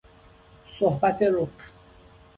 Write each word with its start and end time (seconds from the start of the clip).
صحبت 0.67 1.21
رک 1.23 1.53